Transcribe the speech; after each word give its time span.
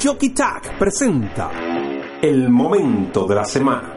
Jockey 0.00 0.30
Tag 0.30 0.78
presenta 0.78 1.50
el 2.22 2.48
momento 2.50 3.26
de 3.26 3.34
la 3.34 3.44
semana. 3.44 3.94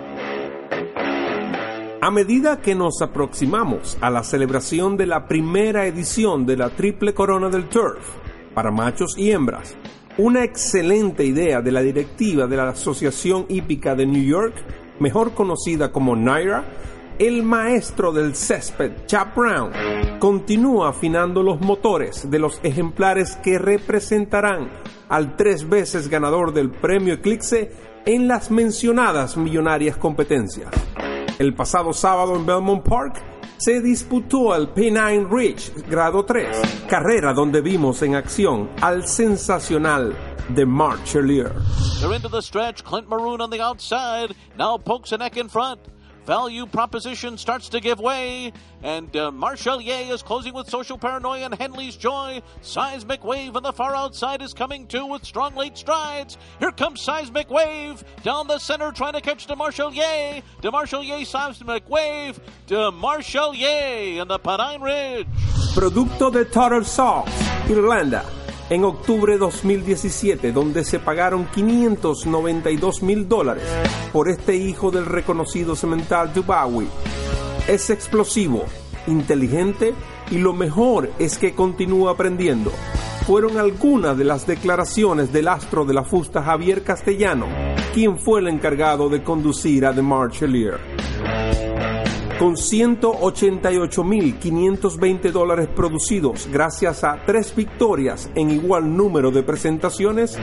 A 2.01 2.09
medida 2.09 2.59
que 2.59 2.73
nos 2.73 3.03
aproximamos 3.03 3.99
a 4.01 4.09
la 4.09 4.23
celebración 4.23 4.97
de 4.97 5.05
la 5.05 5.27
primera 5.27 5.85
edición 5.85 6.47
de 6.47 6.57
la 6.57 6.69
Triple 6.69 7.13
Corona 7.13 7.49
del 7.49 7.69
Turf 7.69 8.15
para 8.55 8.71
machos 8.71 9.15
y 9.15 9.29
hembras, 9.29 9.77
una 10.17 10.43
excelente 10.43 11.23
idea 11.23 11.61
de 11.61 11.71
la 11.71 11.83
directiva 11.83 12.47
de 12.47 12.57
la 12.57 12.69
Asociación 12.69 13.45
Hípica 13.47 13.93
de 13.93 14.07
New 14.07 14.23
York, 14.23 14.55
mejor 14.99 15.35
conocida 15.35 15.91
como 15.91 16.15
NYRA, 16.15 16.65
el 17.19 17.43
maestro 17.43 18.11
del 18.11 18.33
césped, 18.35 19.05
Chap 19.05 19.37
Brown, 19.37 19.71
continúa 20.17 20.89
afinando 20.89 21.43
los 21.43 21.61
motores 21.61 22.31
de 22.31 22.39
los 22.39 22.59
ejemplares 22.63 23.35
que 23.35 23.59
representarán 23.59 24.80
al 25.11 25.35
tres 25.35 25.67
veces 25.67 26.07
ganador 26.07 26.53
del 26.53 26.71
premio 26.71 27.15
Eclipse 27.15 27.69
en 28.05 28.29
las 28.29 28.49
mencionadas 28.49 29.35
millonarias 29.35 29.97
competencias. 29.97 30.71
El 31.37 31.53
pasado 31.53 31.91
sábado 31.91 32.37
en 32.37 32.45
Belmont 32.45 32.81
Park 32.81 33.21
se 33.57 33.81
disputó 33.81 34.55
el 34.55 34.73
P9 34.73 35.29
Ridge 35.29 35.73
grado 35.89 36.23
3, 36.23 36.85
carrera 36.87 37.33
donde 37.33 37.59
vimos 37.61 38.01
en 38.03 38.15
acción 38.15 38.69
al 38.81 39.05
sensacional 39.05 40.15
de 40.49 40.65
Marchelier. 40.65 41.51
They're 41.99 42.15
into 42.15 42.29
the 42.29 42.41
stretch. 42.41 42.81
Clint 42.81 43.07
Maroon 43.09 43.41
on 43.41 43.49
the 43.49 43.61
outside. 43.61 44.33
Now 44.57 44.77
pokes 44.77 45.11
a 45.11 45.17
neck 45.17 45.35
in 45.35 45.49
front. 45.49 45.79
Value 46.25 46.65
proposition 46.67 47.37
starts 47.37 47.69
to 47.69 47.79
give 47.79 47.99
way, 47.99 48.53
and 48.83 49.15
uh, 49.15 49.31
Marshalier 49.31 50.11
is 50.11 50.21
closing 50.21 50.53
with 50.53 50.69
social 50.69 50.97
paranoia 50.97 51.45
and 51.45 51.55
Henley's 51.55 51.95
joy. 51.95 52.41
Seismic 52.61 53.23
wave 53.23 53.55
on 53.55 53.63
the 53.63 53.73
far 53.73 53.95
outside 53.95 54.41
is 54.41 54.53
coming 54.53 54.85
too 54.87 55.05
with 55.05 55.25
strong 55.25 55.55
late 55.55 55.77
strides. 55.77 56.37
Here 56.59 56.71
comes 56.71 57.01
Seismic 57.01 57.49
wave 57.49 58.03
down 58.23 58.47
the 58.47 58.59
center, 58.59 58.91
trying 58.91 59.13
to 59.13 59.21
catch 59.21 59.47
DeMarshalier. 59.47 60.43
DeMarshalier, 60.61 61.25
Seismic 61.25 61.89
wave. 61.89 62.39
DeMarshalier 62.67 64.21
and 64.21 64.29
the 64.29 64.37
Pine 64.37 64.81
Ridge. 64.81 65.27
Producto 65.73 66.31
de 66.31 66.45
Total 66.45 66.83
Sauce, 66.83 67.29
Irlanda, 67.69 68.25
en 68.71 68.85
octubre 68.85 69.33
de 69.33 69.39
2017, 69.39 70.53
donde 70.53 70.85
se 70.85 70.97
pagaron 70.97 71.45
592 71.53 73.03
mil 73.03 73.27
dólares 73.27 73.65
por 74.13 74.29
este 74.29 74.55
hijo 74.55 74.91
del 74.91 75.05
reconocido 75.05 75.75
cemental 75.75 76.33
Dubawi. 76.33 76.87
Es 77.67 77.89
explosivo, 77.89 78.63
inteligente 79.07 79.93
y 80.31 80.37
lo 80.37 80.53
mejor 80.53 81.11
es 81.19 81.37
que 81.37 81.53
continúa 81.53 82.11
aprendiendo. 82.11 82.71
Fueron 83.27 83.57
algunas 83.57 84.17
de 84.17 84.23
las 84.23 84.47
declaraciones 84.47 85.33
del 85.33 85.49
astro 85.49 85.83
de 85.83 85.93
la 85.93 86.05
fusta 86.05 86.41
Javier 86.41 86.81
Castellano, 86.81 87.47
quien 87.93 88.17
fue 88.17 88.39
el 88.39 88.47
encargado 88.47 89.09
de 89.09 89.21
conducir 89.21 89.85
a 89.85 89.93
The 89.93 90.01
Marchelier. 90.01 90.79
Con 92.41 92.55
188.520 92.55 95.31
dólares 95.31 95.67
producidos 95.67 96.49
gracias 96.51 97.03
a 97.03 97.23
tres 97.23 97.55
victorias 97.55 98.31
en 98.33 98.49
igual 98.49 98.97
número 98.97 99.29
de 99.29 99.43
presentaciones, 99.43 100.39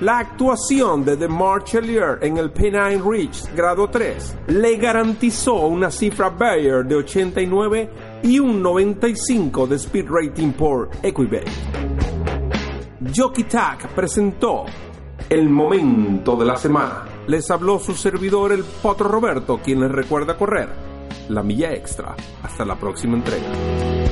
la 0.00 0.18
actuación 0.18 1.04
de 1.04 1.16
The 1.16 1.28
Marchelier 1.28 2.18
en 2.20 2.38
el 2.38 2.50
Penine 2.50 3.00
Ridge 3.00 3.44
grado 3.54 3.88
3 3.88 4.38
le 4.48 4.76
garantizó 4.76 5.68
una 5.68 5.92
cifra 5.92 6.30
Bayer 6.30 6.84
de 6.84 6.96
89 6.96 7.90
y 8.24 8.40
un 8.40 8.60
95 8.60 9.68
de 9.68 9.76
speed 9.76 10.06
rating 10.08 10.50
por 10.50 10.90
Equibase. 11.00 11.46
Jockey 13.16 13.44
Tag 13.44 13.88
presentó 13.94 14.64
el 15.28 15.48
momento 15.48 16.34
de 16.34 16.44
la 16.44 16.56
semana. 16.56 17.04
Les 17.28 17.48
habló 17.52 17.78
su 17.78 17.94
servidor 17.94 18.50
el 18.50 18.64
Potro 18.64 19.08
Roberto, 19.08 19.60
quien 19.62 19.80
les 19.80 19.92
recuerda 19.92 20.36
correr 20.36 20.95
la 21.28 21.42
milla 21.42 21.72
extra. 21.72 22.14
Hasta 22.42 22.64
la 22.64 22.76
próxima 22.76 23.16
entrega. 23.16 24.05